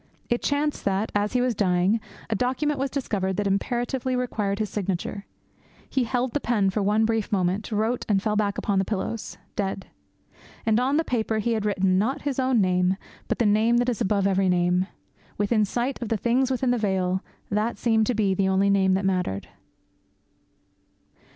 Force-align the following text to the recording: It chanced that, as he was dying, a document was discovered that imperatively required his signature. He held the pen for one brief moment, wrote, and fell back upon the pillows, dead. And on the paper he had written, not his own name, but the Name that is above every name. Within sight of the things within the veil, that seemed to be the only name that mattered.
It 0.31 0.41
chanced 0.41 0.83
that, 0.85 1.11
as 1.13 1.33
he 1.33 1.41
was 1.41 1.53
dying, 1.53 1.99
a 2.27 2.33
document 2.33 2.79
was 2.79 2.89
discovered 2.89 3.37
that 3.37 3.45
imperatively 3.45 4.15
required 4.15 4.57
his 4.57 4.67
signature. 4.67 5.27
He 5.87 6.05
held 6.05 6.33
the 6.33 6.39
pen 6.39 6.71
for 6.71 6.81
one 6.81 7.05
brief 7.05 7.31
moment, 7.31 7.71
wrote, 7.71 8.03
and 8.09 8.19
fell 8.19 8.35
back 8.35 8.57
upon 8.57 8.79
the 8.79 8.83
pillows, 8.83 9.37
dead. 9.55 9.85
And 10.65 10.79
on 10.79 10.97
the 10.97 11.03
paper 11.03 11.37
he 11.37 11.53
had 11.53 11.65
written, 11.67 11.99
not 11.99 12.23
his 12.23 12.39
own 12.39 12.59
name, 12.59 12.97
but 13.27 13.37
the 13.37 13.45
Name 13.45 13.77
that 13.77 13.89
is 13.89 14.01
above 14.01 14.25
every 14.25 14.49
name. 14.49 14.87
Within 15.37 15.65
sight 15.65 16.01
of 16.01 16.09
the 16.09 16.17
things 16.17 16.49
within 16.49 16.71
the 16.71 16.79
veil, 16.79 17.23
that 17.51 17.77
seemed 17.77 18.07
to 18.07 18.15
be 18.15 18.33
the 18.33 18.47
only 18.47 18.71
name 18.71 18.95
that 18.95 19.05
mattered. 19.05 19.49